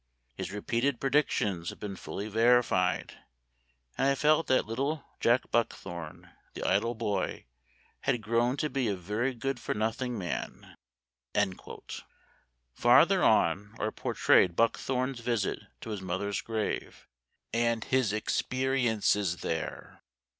His 0.33 0.51
re 0.51 0.61
peated 0.61 0.99
predictions 0.99 1.69
had 1.69 1.79
been 1.79 1.95
fully 1.95 2.27
verified, 2.27 3.19
and 3.99 4.07
I 4.07 4.15
felt 4.15 4.47
that 4.47 4.65
little 4.65 5.05
Jack 5.19 5.51
Buckthorne, 5.51 6.31
the 6.55 6.63
idle 6.67 6.95
boy, 6.95 7.45
had 7.99 8.19
grown 8.23 8.57
to 8.57 8.69
be 8.71 8.87
a 8.87 8.95
very 8.95 9.35
good 9.35 9.59
for 9.59 9.75
nothing 9.75 10.17
man." 10.17 10.75
Farther 12.73 13.21
on 13.21 13.75
are 13.77 13.91
portrayed 13.91 14.55
Buckthorne's 14.55 15.19
visit 15.19 15.59
to 15.81 15.91
his 15.91 16.01
mother's 16.01 16.41
grave, 16.41 17.07
and 17.53 17.83
his 17.83 18.11
experiences 18.11 19.41
there. 19.41 20.01